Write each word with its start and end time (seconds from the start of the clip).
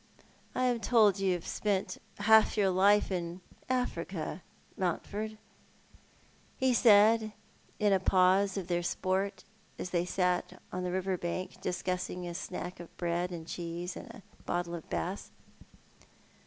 "I 0.55 0.63
am 0.63 0.79
told 0.79 1.19
you 1.19 1.33
have 1.33 1.45
spent 1.45 1.99
half 2.17 2.57
your 2.57 2.71
life 2.71 3.11
in 3.11 3.39
Africa, 3.69 4.41
Mountford," 4.75 5.37
he 6.57 6.73
said 6.73 7.33
in 7.77 7.93
a 7.93 7.99
jjause 7.99 8.57
of 8.57 8.65
their 8.65 8.81
sport, 8.81 9.43
as 9.77 9.91
they 9.91 10.05
sat 10.05 10.59
on 10.73 10.81
the 10.83 10.91
river 10.91 11.17
bank 11.19 11.61
discussing 11.61 12.25
a 12.27 12.33
snack 12.33 12.79
of 12.79 12.97
bread 12.97 13.29
and 13.31 13.45
cheese 13.47 13.95
and 13.95 14.07
a 14.09 14.23
bottle 14.43 14.73
of 14.73 14.89
Bass. 14.89 15.29